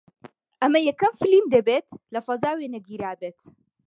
[0.61, 3.39] ئەمە یەکەم فیلم دەبێت لە فەزا وێنەی گیرابێت